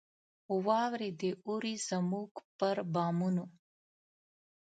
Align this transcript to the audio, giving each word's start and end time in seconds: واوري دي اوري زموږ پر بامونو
واوري 0.65 1.09
دي 1.19 1.31
اوري 1.45 1.73
زموږ 1.89 2.31
پر 2.57 2.77
بامونو 2.93 3.45